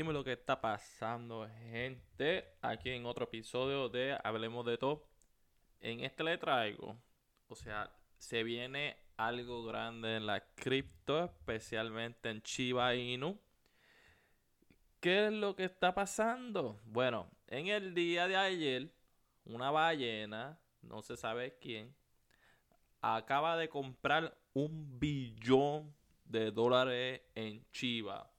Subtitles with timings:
[0.00, 2.54] Dime lo que está pasando, gente.
[2.62, 5.06] Aquí en otro episodio de Hablemos de Todo.
[5.78, 6.96] En este le traigo,
[7.48, 13.38] o sea, se viene algo grande en la cripto, especialmente en Chiba Inu.
[15.00, 16.80] ¿Qué es lo que está pasando?
[16.86, 18.94] Bueno, en el día de ayer,
[19.44, 21.94] una ballena, no se sabe quién,
[23.02, 25.94] acaba de comprar un billón
[26.24, 28.30] de dólares en Chiva.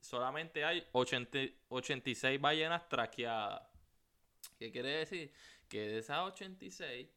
[0.00, 3.62] solamente hay 86 ballenas traqueadas.
[4.58, 5.32] ¿Qué quiere decir?
[5.68, 7.08] Que de esas 86,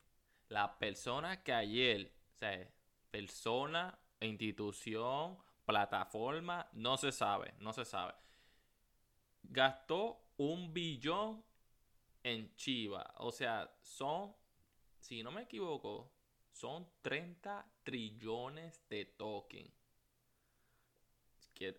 [0.48, 2.66] la persona que ayer, o sea,
[3.12, 8.14] persona, institución, plataforma, no se sabe, no se sabe.
[9.44, 11.44] Gastó un billón
[12.24, 13.14] en Chiva.
[13.18, 14.34] O sea, son,
[14.98, 16.14] si no me equivoco,
[16.52, 19.72] son 30 trillones de token.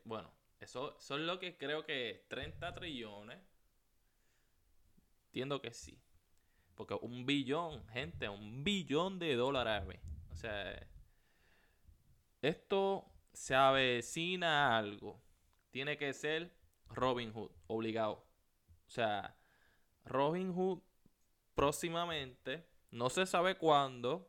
[0.04, 2.28] Bueno, eso, eso, es lo que creo que es.
[2.28, 3.38] 30 trillones.
[5.28, 5.98] Entiendo que sí.
[6.74, 9.98] Porque un billón, gente, un billón de dólares.
[10.30, 10.86] O sea,
[12.42, 15.22] esto se avecina algo.
[15.70, 16.52] Tiene que ser
[16.88, 18.26] Robin Hood, obligado.
[18.86, 19.36] O sea,
[20.04, 20.80] Robin Hood
[21.54, 24.28] próximamente, no se sabe cuándo,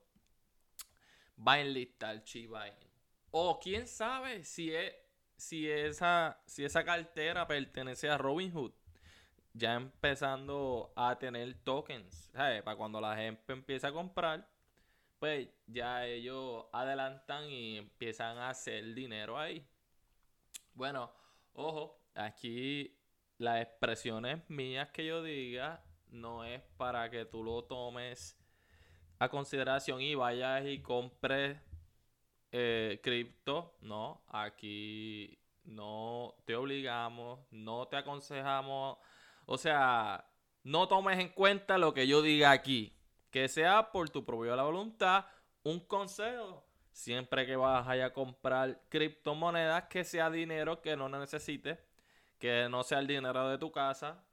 [1.36, 2.66] va a enlistar Chiba
[3.32, 4.94] O quién sabe si, es,
[5.38, 8.74] si, esa, si esa cartera pertenece a Robin Hood.
[9.54, 12.30] Ya empezando a tener tokens.
[12.32, 14.48] Para cuando la gente empieza a comprar,
[15.20, 19.66] pues ya ellos adelantan y empiezan a hacer dinero ahí.
[20.74, 21.12] Bueno,
[21.54, 22.98] ojo, aquí
[23.38, 28.38] las expresiones mías que yo diga no es para que tú lo tomes
[29.20, 31.58] a consideración y vayas y compres
[32.52, 33.76] eh, cripto.
[33.82, 38.98] No, aquí no te obligamos, no te aconsejamos.
[39.46, 40.26] O sea,
[40.64, 42.99] no tomes en cuenta lo que yo diga aquí.
[43.32, 45.26] Que sea por tu propia voluntad
[45.64, 46.66] un consejo.
[46.92, 51.78] Siempre que vas a comprar criptomonedas, que sea dinero que no necesites
[52.40, 54.24] que no sea el dinero de tu casa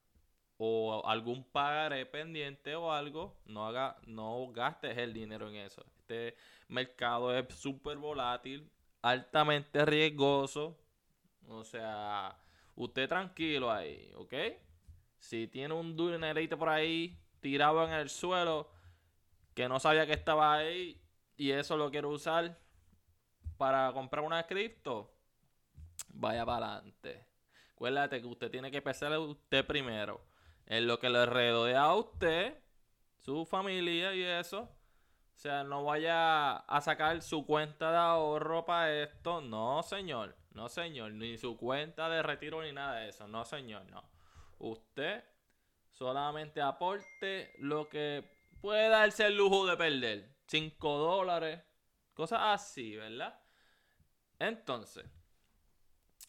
[0.56, 5.84] o algún pagaré pendiente o algo, no haga, no gastes el dinero en eso.
[5.98, 6.36] Este
[6.68, 8.70] mercado es súper volátil,
[9.02, 10.78] altamente riesgoso.
[11.48, 12.38] O sea,
[12.76, 14.34] usted tranquilo ahí, ¿ok?
[15.18, 18.70] Si tiene un dinerito por ahí tirado en el suelo
[19.56, 21.02] que no sabía que estaba ahí
[21.34, 22.58] y eso lo quiere usar
[23.56, 25.10] para comprar una cripto,
[26.10, 27.26] vaya para adelante.
[27.72, 30.20] Acuérdate que usted tiene que pensar usted primero.
[30.66, 32.62] En lo que le rodea a usted,
[33.18, 34.60] su familia y eso.
[34.60, 39.40] O sea, no vaya a sacar su cuenta de ahorro para esto.
[39.40, 40.36] No, señor.
[40.50, 41.12] No, señor.
[41.12, 43.26] Ni su cuenta de retiro ni nada de eso.
[43.26, 43.86] No, señor.
[43.86, 44.04] No.
[44.58, 45.24] Usted
[45.92, 50.36] solamente aporte lo que puede darse el lujo de perder.
[50.46, 51.62] 5 dólares.
[52.14, 53.38] Cosas así, ¿verdad?
[54.38, 55.04] Entonces,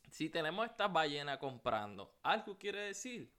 [0.09, 3.33] si tenemos esta ballena comprando, algo quiere decir.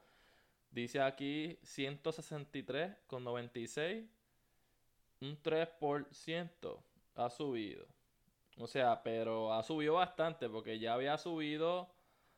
[0.72, 4.10] Dice aquí 163 con 96.
[5.22, 7.86] Un 3% ha subido.
[8.58, 11.94] O sea, pero ha subido bastante porque ya había subido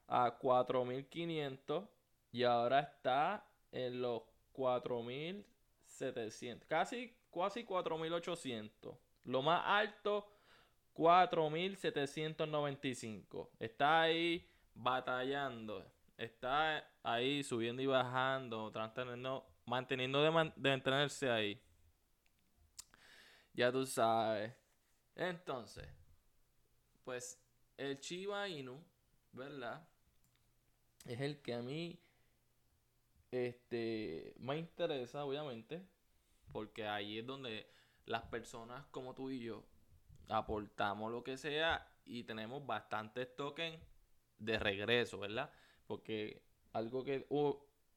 [0.07, 1.87] a 4.500
[2.33, 4.23] y ahora está en los
[4.53, 6.67] 4.700.
[6.67, 8.97] Casi, casi 4.800.
[9.25, 10.31] Lo más alto
[10.95, 13.49] 4.795.
[13.59, 15.85] Está ahí batallando.
[16.17, 18.71] Está ahí subiendo y bajando.
[18.73, 21.61] Manteniendo, manteniendo de, mantenerse ahí.
[23.53, 24.53] Ya tú sabes.
[25.15, 25.87] Entonces,
[27.03, 27.39] pues
[27.77, 28.81] el Chiba Inu,
[29.33, 29.85] ¿verdad?
[31.05, 31.99] Es el que a mí
[33.31, 35.81] este, me interesa, obviamente.
[36.51, 37.65] Porque ahí es donde
[38.05, 39.63] las personas como tú y yo
[40.27, 43.79] aportamos lo que sea y tenemos bastantes tokens
[44.37, 45.51] de regreso, ¿verdad?
[45.87, 46.43] Porque
[46.73, 47.27] algo que,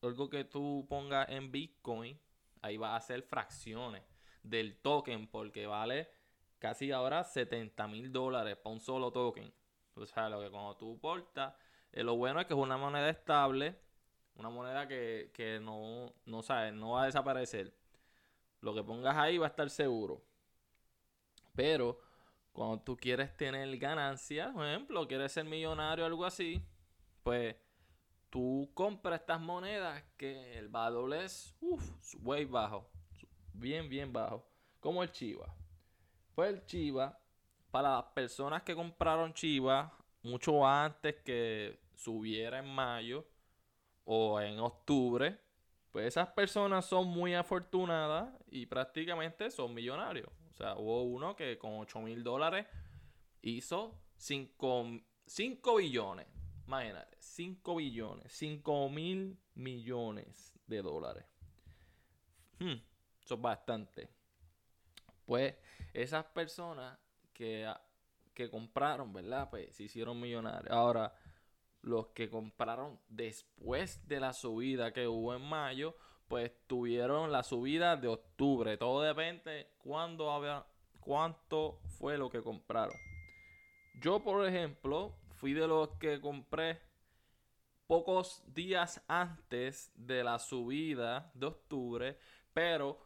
[0.03, 2.19] algo que tú pongas en Bitcoin,
[2.63, 4.03] ahí va a ser fracciones
[4.43, 6.09] del token porque vale
[6.59, 9.53] casi ahora 70 mil dólares para un solo token.
[9.95, 11.55] O sea, lo que cuando tú portas,
[11.93, 13.79] eh, lo bueno es que es una moneda estable,
[14.37, 16.43] una moneda que, que no, no,
[16.73, 17.73] no va a desaparecer.
[18.61, 20.23] Lo que pongas ahí va a estar seguro.
[21.55, 22.01] Pero
[22.53, 26.63] cuando tú quieres tener ganancias, por ejemplo, quieres ser millonario o algo así,
[27.23, 27.57] pues
[28.31, 31.93] tú compras estas monedas que el valor es uff,
[32.49, 32.89] bajo,
[33.53, 34.45] bien, bien bajo,
[34.81, 35.55] como el Chiva.
[36.35, 37.19] Pues el Chiva,
[37.71, 43.25] para las personas que compraron Chiva mucho antes que subiera en mayo
[44.05, 45.39] o en octubre,
[45.91, 50.29] pues esas personas son muy afortunadas y prácticamente son millonarios.
[50.53, 52.67] O sea, hubo uno que con 8 mil dólares
[53.43, 56.27] hizo 5, billones.
[56.67, 61.25] Imagínate, 5 billones, 5 mil millones de dólares.
[62.59, 62.81] Hmm,
[63.23, 64.09] eso es bastante.
[65.27, 65.55] Pues
[65.93, 66.99] esas personas
[67.33, 67.73] que,
[68.33, 69.51] que compraron, ¿verdad?
[69.51, 70.71] Pues se hicieron millonarios.
[70.71, 71.15] Ahora,
[71.85, 75.95] los que compraron después de la subida que hubo en mayo,
[76.29, 78.77] pues tuvieron la subida de octubre.
[78.79, 80.65] Todo depende cuándo había,
[81.01, 82.97] cuánto fue lo que compraron.
[84.01, 86.81] Yo, por ejemplo, fui de los que compré
[87.87, 92.19] pocos días antes de la subida de octubre,
[92.55, 92.99] pero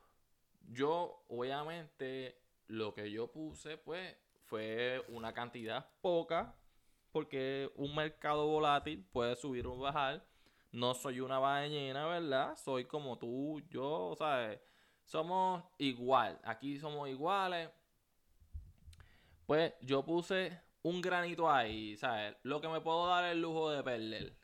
[0.68, 6.54] yo obviamente lo que yo puse pues fue una cantidad poca
[7.12, 10.24] porque un mercado volátil puede subir o bajar
[10.72, 12.56] no soy una ballena, ¿verdad?
[12.56, 14.60] Soy como tú, yo, ¿sabes?
[15.04, 17.70] Somos igual, aquí somos iguales.
[19.46, 22.36] Pues yo puse un granito ahí, ¿sabes?
[22.42, 24.36] Lo que me puedo dar el lujo de perder.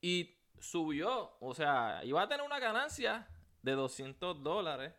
[0.00, 3.28] Y subió, o sea, iba a tener una ganancia
[3.62, 4.92] de 200 dólares.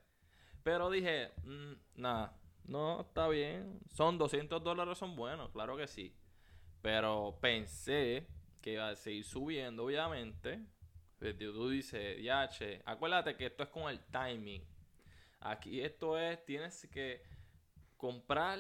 [0.64, 3.82] Pero dije, mm, nada, no está bien.
[3.90, 6.16] Son 200 dólares, son buenos, claro que sí.
[6.82, 8.28] Pero pensé
[8.62, 10.66] que va a seguir subiendo, obviamente.
[11.20, 12.18] Tú dices,
[12.58, 14.64] che, acuérdate que esto es con el timing.
[15.40, 17.22] Aquí esto es, tienes que
[17.98, 18.60] comprar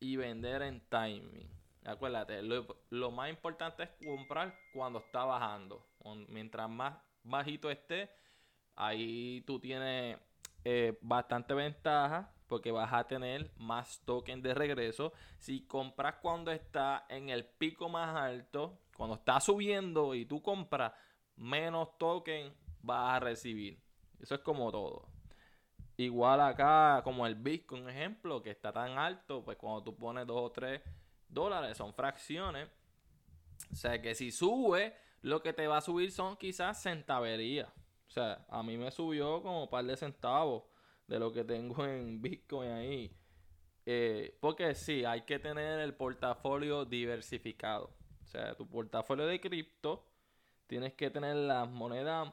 [0.00, 1.48] y vender en timing.
[1.84, 5.86] Acuérdate, lo, más importante es comprar cuando está bajando.
[6.28, 8.10] Mientras más bajito esté,
[8.74, 10.18] ahí tú tienes
[10.64, 15.12] eh, bastante ventaja porque vas a tener más token de regreso.
[15.38, 20.92] Si compras cuando está en el pico más alto, cuando está subiendo y tú compras
[21.36, 23.80] menos token, vas a recibir.
[24.20, 25.06] Eso es como todo.
[25.96, 30.36] Igual acá, como el Bitcoin, ejemplo, que está tan alto, pues cuando tú pones 2
[30.40, 30.80] o 3
[31.28, 32.68] dólares, son fracciones.
[33.72, 37.68] O sea que si sube, lo que te va a subir son quizás centaverías.
[38.06, 40.64] O sea, a mí me subió como un par de centavos
[41.08, 43.16] de lo que tengo en Bitcoin ahí.
[43.84, 47.90] Eh, porque sí, hay que tener el portafolio diversificado.
[48.22, 50.06] O sea, tu portafolio de cripto
[50.66, 52.30] tienes que tener las monedas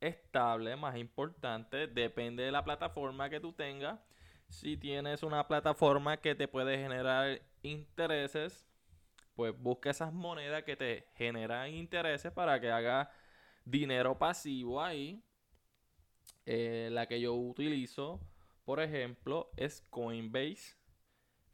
[0.00, 3.98] estables, más importantes, depende de la plataforma que tú tengas.
[4.48, 8.68] Si tienes una plataforma que te puede generar intereses,
[9.34, 13.08] pues busca esas monedas que te generan intereses para que hagas
[13.64, 15.22] dinero pasivo ahí.
[16.46, 18.20] Eh, la que yo utilizo,
[18.64, 20.76] por ejemplo, es Coinbase.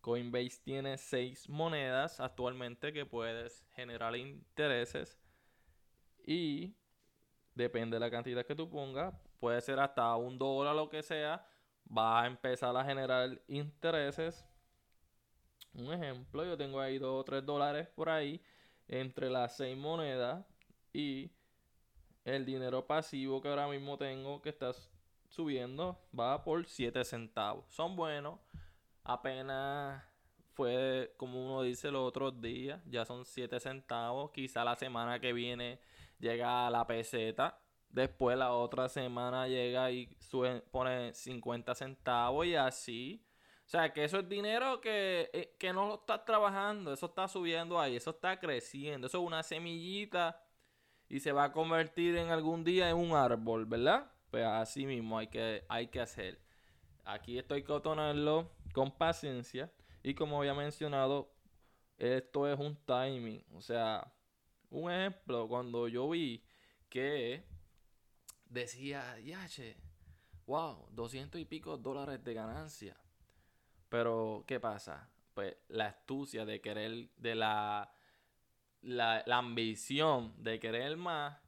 [0.01, 5.19] Coinbase tiene seis monedas actualmente que puedes generar intereses.
[6.25, 6.77] Y
[7.55, 11.47] depende de la cantidad que tú pongas, puede ser hasta un dólar, lo que sea,
[11.87, 14.45] va a empezar a generar intereses.
[15.75, 18.41] Un ejemplo, yo tengo ahí 2 o 3 dólares por ahí
[18.89, 20.45] entre las 6 monedas
[20.93, 21.31] y
[22.27, 24.73] el dinero pasivo que ahora mismo tengo que está
[25.29, 27.65] subiendo va por 7 centavos.
[27.69, 28.41] Son buenos,
[29.05, 30.03] apenas
[30.53, 35.33] fue como uno dice los otros días, ya son 7 centavos, quizá la semana que
[35.33, 35.79] viene
[36.19, 37.61] llega a la peseta.
[37.91, 40.09] Después la otra semana llega y
[40.73, 43.25] pone 50 centavos y así.
[43.65, 47.29] O sea, que eso es dinero que, eh, que no lo estás trabajando, eso está
[47.29, 50.41] subiendo ahí, eso está creciendo, eso es una semillita
[51.09, 54.11] y se va a convertir en algún día en un árbol, ¿verdad?
[54.31, 56.41] Pues así mismo hay que, hay que hacer.
[57.05, 59.73] Aquí estoy tomarlo con paciencia
[60.03, 61.33] y como había mencionado,
[61.99, 63.45] esto es un timing.
[63.53, 64.13] O sea,
[64.71, 66.45] un ejemplo, cuando yo vi
[66.89, 67.45] que
[68.49, 69.77] decía, yache,
[70.47, 72.97] wow, 200 y pico dólares de ganancia.
[73.89, 75.09] Pero, ¿qué pasa?
[75.35, 77.35] Pues la astucia de querer, de
[78.83, 81.39] la, la, ambición de querer más,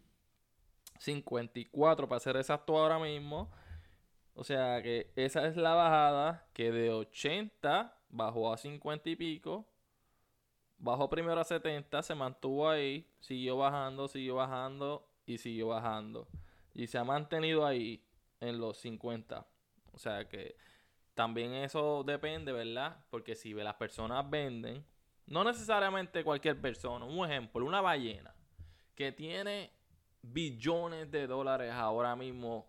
[0.98, 3.50] 54 para ser exacto ahora mismo.
[4.34, 9.66] O sea que esa es la bajada que de 80 bajó a 50 y pico.
[10.76, 16.28] Bajó primero a 70, se mantuvo ahí, siguió bajando, siguió bajando y siguió bajando.
[16.74, 18.04] Y se ha mantenido ahí
[18.40, 19.46] en los 50.
[19.92, 20.56] O sea que
[21.14, 23.04] también eso depende, ¿verdad?
[23.08, 24.84] Porque si las personas venden,
[25.26, 28.34] no necesariamente cualquier persona, un ejemplo, una ballena
[28.94, 29.70] que tiene
[30.22, 32.66] billones de dólares ahora mismo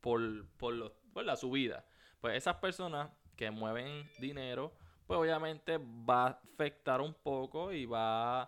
[0.00, 1.84] por, por, por la subida,
[2.20, 4.72] pues esas personas que mueven dinero,
[5.04, 8.42] pues obviamente va a afectar un poco y va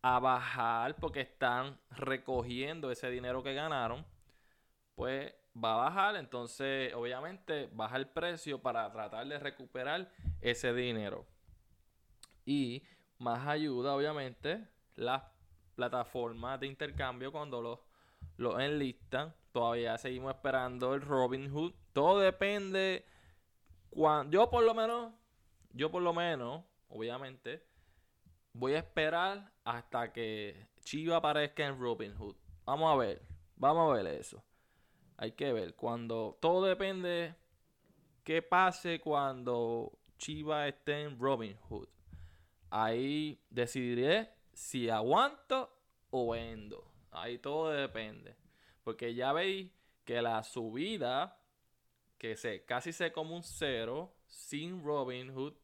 [0.00, 4.06] a bajar porque están recogiendo ese dinero que ganaron,
[4.94, 10.10] pues va a bajar, entonces obviamente baja el precio para tratar de recuperar
[10.40, 11.26] ese dinero.
[12.46, 12.84] Y
[13.18, 15.24] más ayuda, obviamente, las
[15.74, 17.80] plataformas de intercambio cuando los,
[18.38, 19.34] los enlistan.
[19.52, 21.74] Todavía seguimos esperando el Robinhood.
[21.92, 23.04] Todo depende.
[23.90, 25.12] Cuando, yo por lo menos,
[25.72, 27.62] yo por lo menos, obviamente,
[28.54, 32.36] voy a esperar hasta que Chiva aparezca en Robinhood.
[32.64, 33.22] Vamos a ver,
[33.56, 34.42] vamos a ver eso.
[35.18, 35.74] Hay que ver.
[35.74, 36.38] Cuando.
[36.40, 37.34] Todo depende.
[38.22, 41.88] ¿Qué pase cuando Chiva esté en Robin Hood?
[42.70, 45.70] Ahí decidiré si aguanto
[46.10, 46.84] o vendo.
[47.22, 48.36] Ahí todo depende.
[48.82, 49.70] Porque ya veis
[50.04, 51.40] que la subida,
[52.16, 55.54] que se casi se como un cero, sin Robin Hood.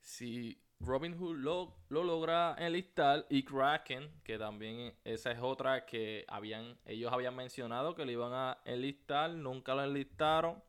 [0.00, 6.76] Si Robinhood lo, lo logra enlistar y Kraken, que también esa es otra que habían
[6.84, 10.62] ellos habían mencionado que lo iban a enlistar, nunca lo enlistaron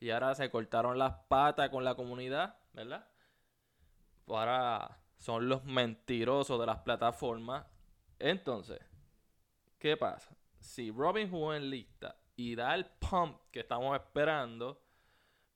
[0.00, 3.06] y ahora se cortaron las patas con la comunidad, ¿verdad?
[4.26, 7.64] Ahora son los mentirosos de las plataformas.
[8.18, 8.80] Entonces,
[9.78, 10.36] ¿qué pasa?
[10.58, 14.82] Si Robinhood enlista y da el pump que estamos esperando,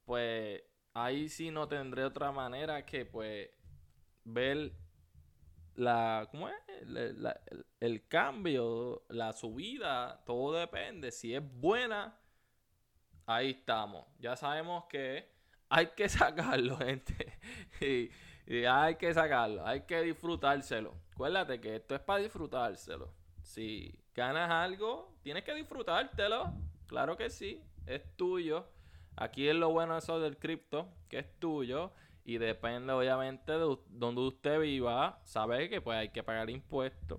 [0.05, 0.63] pues
[0.95, 3.49] ahí sí no tendré otra manera que pues
[4.25, 4.73] ver
[5.75, 6.55] la, ¿cómo es?
[7.81, 11.13] el, cambio, la subida, todo depende.
[11.13, 12.19] Si es buena,
[13.27, 14.07] ahí estamos.
[14.19, 15.31] Ya sabemos que
[15.69, 17.39] hay que sacarlo, gente.
[18.47, 20.95] y, hay que sacarlo, hay que disfrutárselo.
[21.19, 23.13] Acuérdate que esto es para disfrutárselo.
[23.43, 26.53] Si ganas algo, tienes que disfrutártelo.
[26.87, 28.69] Claro que sí, es tuyo.
[29.17, 31.91] Aquí es lo bueno eso del cripto, que es tuyo.
[32.25, 37.19] Y depende obviamente de donde usted viva, sabe que pues hay que pagar impuestos.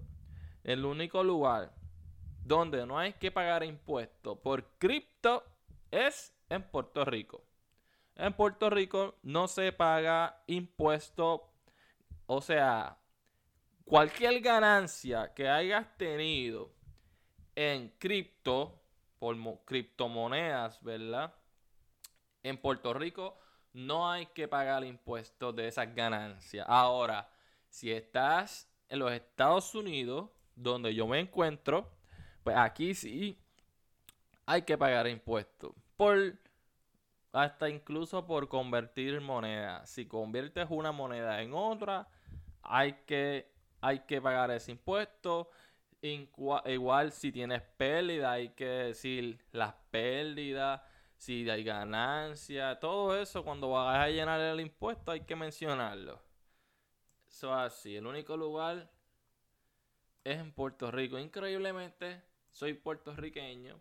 [0.63, 1.73] El único lugar
[2.45, 5.43] donde no hay que pagar impuestos por cripto
[5.91, 7.43] es en Puerto Rico.
[8.15, 11.51] En Puerto Rico no se paga impuesto,
[12.27, 12.98] o sea,
[13.89, 16.71] cualquier ganancia que hayas tenido
[17.55, 18.79] en cripto,
[19.17, 21.33] por criptomonedas, ¿verdad?
[22.43, 23.37] En Puerto Rico
[23.73, 26.65] no hay que pagar impuestos de esas ganancias.
[26.69, 27.29] Ahora,
[27.67, 31.89] si estás en los Estados Unidos, donde yo me encuentro,
[32.43, 33.37] pues aquí sí
[34.45, 35.73] hay que pagar impuestos.
[35.97, 36.37] Por
[37.31, 39.85] hasta incluso por convertir moneda.
[39.85, 42.07] Si conviertes una moneda en otra,
[42.61, 45.49] hay que, hay que pagar ese impuesto.
[46.01, 50.81] Igual si tienes pérdida, hay que decir las pérdidas,
[51.17, 56.21] si hay ganancia, todo eso cuando vayas a llenar el impuesto hay que mencionarlo.
[57.27, 58.89] Eso así, el único lugar
[60.23, 61.19] es en Puerto Rico.
[61.19, 63.79] Increíblemente, soy puertorriqueño.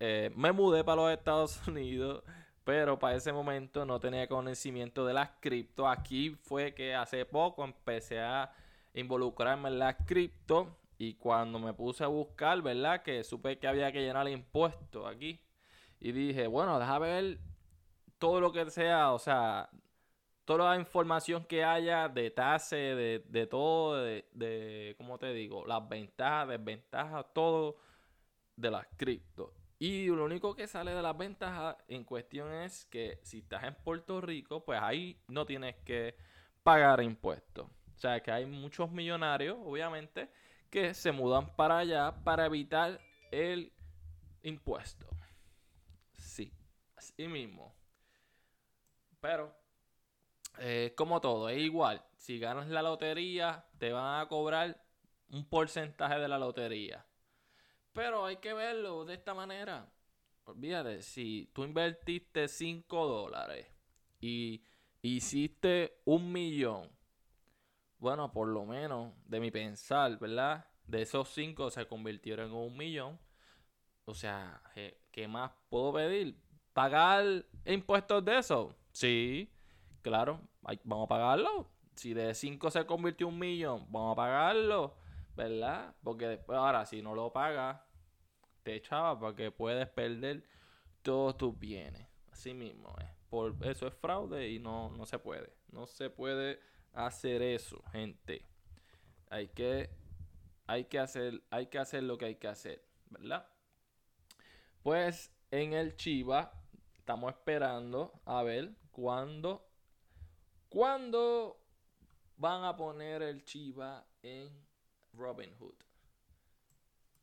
[0.00, 2.24] Eh, me mudé para los Estados Unidos,
[2.64, 5.88] pero para ese momento no tenía conocimiento de las cripto.
[5.88, 8.52] Aquí fue que hace poco empecé a
[8.94, 13.02] involucrarme en las cripto y cuando me puse a buscar, ¿verdad?
[13.02, 15.40] Que supe que había que llenar impuestos aquí.
[15.98, 17.38] Y dije, bueno, déjame ver
[18.18, 19.70] todo lo que sea, o sea,
[20.44, 25.64] toda la información que haya de TASE, de, de todo, de, de, ¿cómo te digo?
[25.66, 27.76] Las ventajas, desventajas, todo
[28.56, 29.54] de las cripto.
[29.78, 33.74] Y lo único que sale de las ventajas en cuestión es que si estás en
[33.74, 36.14] Puerto Rico, pues ahí no tienes que
[36.62, 37.66] pagar impuestos.
[38.00, 40.30] O sea que hay muchos millonarios, obviamente,
[40.70, 42.98] que se mudan para allá para evitar
[43.30, 43.70] el
[44.42, 45.06] impuesto.
[46.14, 46.50] Sí,
[46.96, 47.74] así mismo.
[49.20, 49.54] Pero
[50.60, 52.02] eh, como todo, es igual.
[52.16, 54.82] Si ganas la lotería, te van a cobrar
[55.28, 57.04] un porcentaje de la lotería.
[57.92, 59.92] Pero hay que verlo de esta manera.
[60.44, 63.66] Olvídate, si tú invertiste 5 dólares
[64.22, 64.64] y
[65.02, 66.98] hiciste un millón,
[68.00, 70.66] bueno, por lo menos de mi pensar, ¿verdad?
[70.86, 73.20] De esos 5 se convirtieron en un millón.
[74.06, 74.62] O sea,
[75.12, 76.36] ¿qué más puedo pedir?
[76.72, 78.74] ¿Pagar impuestos de eso?
[78.90, 79.52] Sí,
[80.02, 80.40] claro,
[80.84, 81.70] vamos a pagarlo.
[81.94, 84.96] Si de 5 se convirtió en un millón, vamos a pagarlo,
[85.36, 85.94] ¿verdad?
[86.02, 87.80] Porque después, ahora, si no lo pagas,
[88.62, 90.44] te echaba porque puedes perder
[91.02, 92.08] todos tus bienes.
[92.32, 92.94] Así mismo.
[93.28, 95.52] Por eso es fraude y no, no se puede.
[95.70, 96.60] No se puede
[96.92, 98.44] hacer eso, gente.
[99.28, 99.90] Hay que,
[100.66, 103.48] hay que hacer, hay que hacer lo que hay que hacer, ¿verdad?
[104.82, 106.52] Pues en el Chiva
[106.96, 109.68] estamos esperando a ver cuándo,
[110.68, 111.60] cuándo
[112.36, 114.48] van a poner el Chiva en
[115.12, 115.74] Robinhood.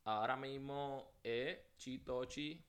[0.04, 2.64] Ahora mismo es Chitochi,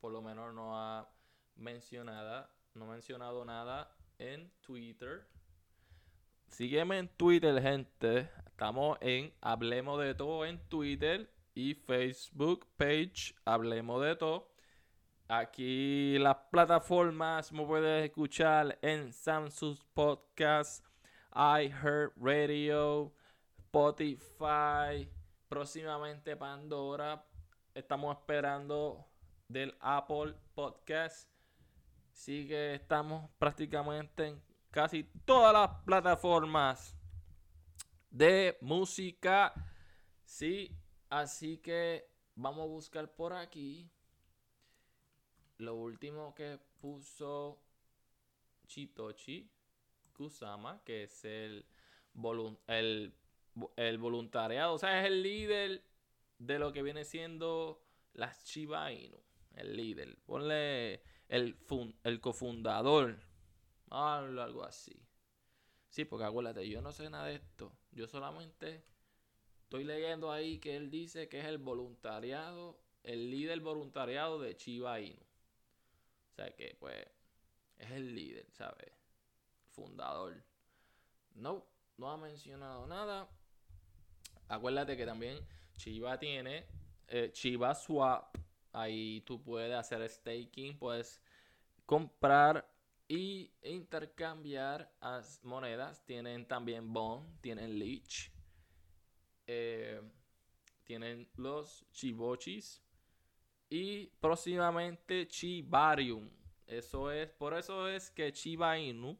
[0.00, 1.08] por lo menos no ha
[1.56, 5.26] mencionado, no ha mencionado nada en Twitter.
[6.54, 8.30] Sígueme en Twitter, gente.
[8.46, 14.52] Estamos en Hablemos de Todo en Twitter y Facebook page Hablemos de Todo.
[15.26, 20.86] Aquí las plataformas me puedes escuchar en Samsung Podcast,
[21.34, 23.12] iHeartRadio,
[23.58, 25.10] Spotify,
[25.48, 27.26] próximamente Pandora.
[27.74, 29.04] Estamos esperando
[29.48, 31.28] del Apple Podcast.
[32.12, 36.98] Sigue, estamos prácticamente en casi todas las plataformas
[38.10, 39.54] de música.
[40.24, 40.76] Sí,
[41.08, 43.88] así que vamos a buscar por aquí
[45.58, 47.62] lo último que puso
[48.66, 49.48] Chitochi
[50.12, 51.64] Kusama, que es el,
[52.66, 53.14] el,
[53.76, 55.84] el voluntariado, o sea, es el líder
[56.38, 57.80] de lo que viene siendo
[58.12, 59.22] las Chiba Inu.
[59.54, 60.18] El líder.
[60.26, 61.56] Ponle el,
[62.02, 63.20] el cofundador.
[63.90, 65.04] Algo así.
[65.88, 67.72] Sí, porque acuérdate, yo no sé nada de esto.
[67.92, 68.84] Yo solamente
[69.62, 75.00] estoy leyendo ahí que él dice que es el voluntariado, el líder voluntariado de Chiba
[75.00, 75.22] Inu.
[76.32, 77.06] O sea que, pues,
[77.78, 78.92] es el líder, ¿sabes?
[79.70, 80.42] Fundador.
[81.34, 81.64] No,
[81.96, 83.28] no ha mencionado nada.
[84.48, 85.38] Acuérdate que también
[85.76, 86.66] Chiva tiene
[87.08, 88.36] eh, Chiva Swap.
[88.72, 91.22] Ahí tú puedes hacer staking, puedes
[91.86, 92.73] comprar
[93.08, 96.04] y intercambiar as monedas.
[96.04, 98.32] Tienen también Bond, tienen Leech.
[99.46, 100.00] Eh,
[100.84, 102.82] tienen los Chivochis
[103.68, 106.30] y próximamente Chibarium.
[106.66, 109.18] Eso es, por eso es que Chiba Inu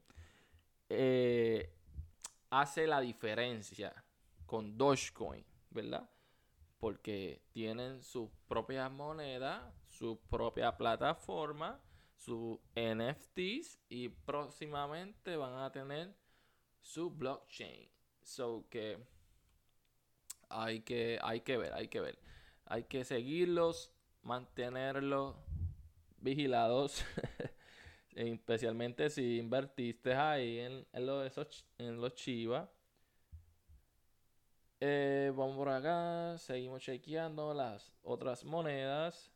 [0.88, 1.74] eh,
[2.50, 3.92] hace la diferencia
[4.46, 6.08] con Dogecoin, ¿verdad?
[6.78, 11.80] Porque tienen su propia moneda, su propia plataforma,
[12.16, 16.14] su NFTs y próximamente van a tener
[16.81, 17.88] su blockchain.
[18.22, 18.98] So que
[20.48, 22.18] hay que, hay que ver, hay que ver.
[22.66, 25.37] Hay que seguirlos mantenerlos
[26.18, 27.05] vigilados.
[28.14, 32.68] Especialmente si invertiste ahí en, en, esos, en los Chivas.
[34.81, 36.38] Eh, vamos por acá.
[36.38, 39.33] Seguimos chequeando las otras monedas.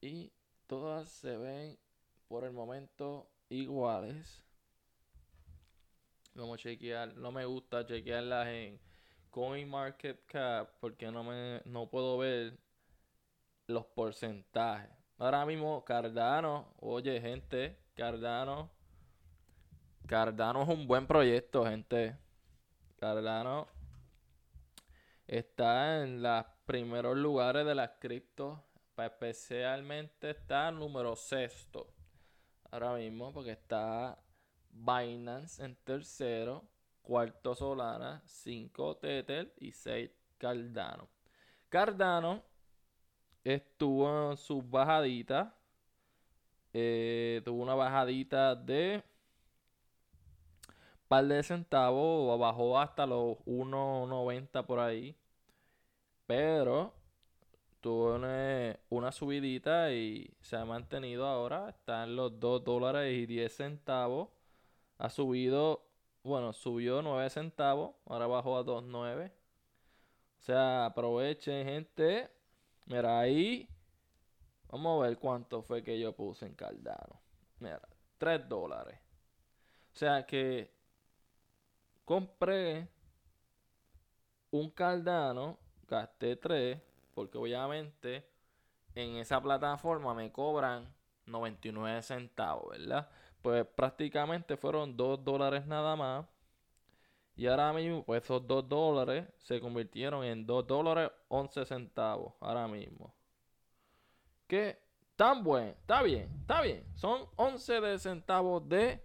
[0.00, 0.32] Y
[0.68, 1.76] todas se ven
[2.28, 4.44] por el momento iguales.
[6.34, 7.16] Vamos a chequear.
[7.16, 8.80] No me gusta chequearlas en
[9.30, 12.56] CoinMarketCap porque no me no puedo ver
[13.66, 14.90] los porcentajes.
[15.18, 18.70] Ahora mismo Cardano, oye gente, Cardano
[20.06, 22.16] Cardano es un buen proyecto, gente.
[22.96, 23.66] Cardano
[25.26, 28.58] está en los primeros lugares de las criptos,
[29.06, 31.92] especialmente está número sexto.
[32.70, 34.18] Ahora mismo porque está
[34.70, 36.64] Binance en tercero,
[37.02, 41.08] cuarto Solana, cinco Tether y seis Cardano.
[41.68, 42.42] Cardano
[43.44, 45.54] estuvo en su bajadita.
[46.72, 49.02] Eh, tuvo una bajadita de
[51.08, 55.16] par de centavos, bajó hasta los 1.90 por ahí.
[56.26, 56.97] Pero
[57.88, 58.16] tuvo
[58.90, 61.70] una, subidita y se ha mantenido ahora.
[61.70, 64.28] Está en los 2 dólares y 10 centavos.
[64.98, 65.86] Ha subido,
[66.22, 67.94] bueno, subió 9 centavos.
[68.04, 69.30] Ahora bajó a 2.9.
[69.30, 72.30] O sea, aprovechen, gente.
[72.84, 73.66] Mira, ahí.
[74.70, 77.18] Vamos a ver cuánto fue que yo puse en Cardano.
[77.58, 77.80] Mira,
[78.18, 78.98] 3 dólares.
[79.94, 80.70] O sea que
[82.04, 82.86] compré
[84.50, 86.87] un Cardano, gasté 3,
[87.18, 88.24] porque obviamente
[88.94, 90.94] en esa plataforma me cobran
[91.26, 93.10] 99 centavos, ¿verdad?
[93.42, 96.26] Pues prácticamente fueron 2 dólares nada más.
[97.34, 102.34] Y ahora mismo, pues esos 2 dólares se convirtieron en 2 dólares 11 centavos.
[102.38, 103.12] Ahora mismo.
[104.46, 104.78] Que
[105.16, 106.86] tan bueno, está bien, está bien.
[106.94, 109.04] Son 11 de centavos de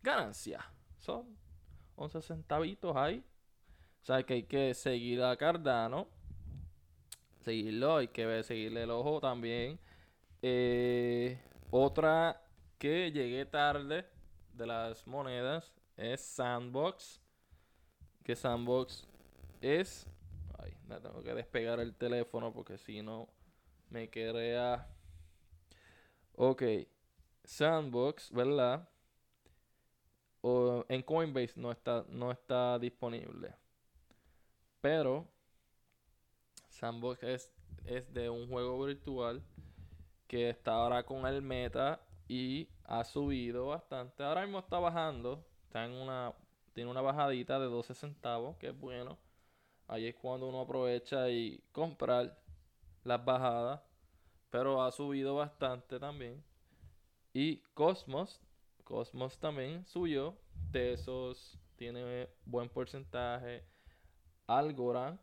[0.00, 0.64] ganancia.
[0.96, 1.36] Son
[1.96, 3.22] 11 centavitos ahí.
[4.00, 6.08] O sea que hay que seguir a Cardano.
[7.40, 9.78] Seguirlo, hay que seguirle el ojo también.
[10.42, 11.38] Eh,
[11.70, 12.42] otra
[12.78, 14.06] que llegué tarde
[14.52, 17.20] de las monedas es Sandbox
[18.24, 19.08] que Sandbox
[19.60, 20.06] es.
[20.58, 23.28] Ay, me tengo que despegar el teléfono porque si no
[23.88, 24.86] me crea.
[26.36, 26.62] Ok,
[27.44, 28.88] Sandbox, ¿verdad?
[30.42, 33.54] O en Coinbase no está, no está disponible.
[34.80, 35.26] Pero
[36.80, 37.52] Sandbox es,
[37.84, 39.42] es de un juego virtual
[40.26, 44.22] que está ahora con el meta y ha subido bastante.
[44.22, 45.44] Ahora mismo está bajando.
[45.66, 46.32] Está en una
[46.72, 49.18] tiene una bajadita de 12 centavos, que es bueno.
[49.88, 52.38] Ahí es cuando uno aprovecha y comprar
[53.04, 53.82] las bajadas.
[54.50, 56.42] Pero ha subido bastante también.
[57.32, 58.40] Y Cosmos,
[58.84, 60.36] Cosmos también subió.
[60.72, 63.64] Tesos tiene buen porcentaje.
[64.46, 65.20] Algorand,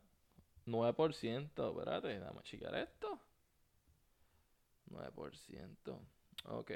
[0.67, 1.69] 9%.
[1.69, 3.19] Espérate, vamos a checar esto.
[4.91, 5.99] 9%.
[6.45, 6.71] Ok.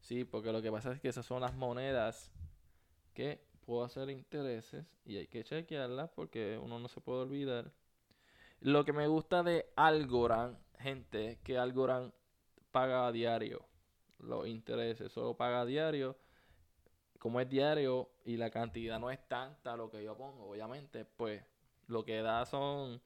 [0.00, 2.30] Sí, porque lo que pasa es que esas son las monedas
[3.14, 7.72] que puedo hacer intereses y hay que chequearlas porque uno no se puede olvidar.
[8.60, 12.12] Lo que me gusta de Algorand, gente, que Algorand
[12.70, 13.66] paga a diario
[14.18, 16.16] los intereses, solo paga a diario.
[17.18, 21.42] Como es diario y la cantidad no es tanta lo que yo pongo, obviamente, pues
[21.86, 23.00] lo que da son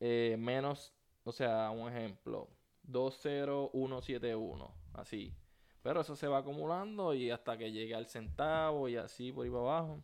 [0.00, 0.92] eh, menos,
[1.24, 2.48] o sea, un ejemplo,
[2.84, 5.34] 20171, así.
[5.82, 9.50] Pero eso se va acumulando y hasta que llegue al centavo y así por ahí
[9.50, 10.02] para abajo.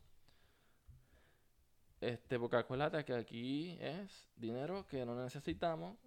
[2.01, 5.99] Este, porque acuérdate que aquí es dinero que no necesitamos,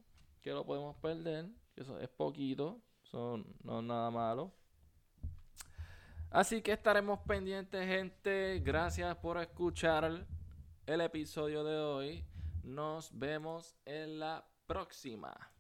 [0.42, 4.52] que lo podemos perder, que eso es poquito, son, no es nada malo.
[6.32, 8.60] Así que estaremos pendientes, gente.
[8.60, 10.26] Gracias por escuchar
[10.86, 12.26] el episodio de hoy.
[12.63, 15.52] Nos vemos en la próxima.